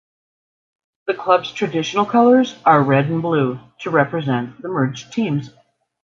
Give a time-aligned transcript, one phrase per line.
[1.05, 5.51] The club's traditional colours are red and blue, to represent the merged teams.